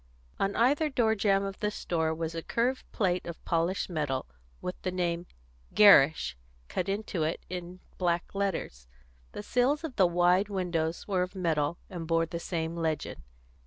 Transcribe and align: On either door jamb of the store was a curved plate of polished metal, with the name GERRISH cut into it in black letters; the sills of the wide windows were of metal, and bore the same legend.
On 0.39 0.55
either 0.55 0.89
door 0.89 1.13
jamb 1.13 1.43
of 1.43 1.59
the 1.59 1.69
store 1.69 2.11
was 2.11 2.33
a 2.33 2.41
curved 2.41 2.91
plate 2.91 3.23
of 3.27 3.45
polished 3.45 3.87
metal, 3.87 4.25
with 4.59 4.73
the 4.81 4.89
name 4.89 5.27
GERRISH 5.75 6.35
cut 6.67 6.89
into 6.89 7.21
it 7.21 7.45
in 7.51 7.81
black 7.99 8.33
letters; 8.33 8.87
the 9.33 9.43
sills 9.43 9.83
of 9.83 9.97
the 9.97 10.07
wide 10.07 10.49
windows 10.49 11.07
were 11.07 11.21
of 11.21 11.35
metal, 11.35 11.77
and 11.87 12.07
bore 12.07 12.25
the 12.25 12.39
same 12.39 12.75
legend. 12.75 13.21